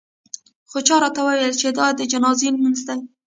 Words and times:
خو 0.69 0.77
چا 0.87 0.95
راته 1.03 1.21
وویل 1.23 1.53
چې 1.61 1.67
دا 1.77 1.87
د 1.99 2.01
جنازې 2.11 2.47
لمونځ 2.53 2.79
دی. 2.87 2.99